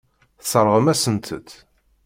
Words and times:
Tesseṛɣem-asent-t. 0.39 1.49